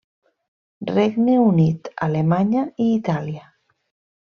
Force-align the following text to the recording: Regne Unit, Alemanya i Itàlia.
Regne 0.95 1.35
Unit, 1.43 1.93
Alemanya 2.07 2.65
i 2.87 2.91
Itàlia. 2.97 3.49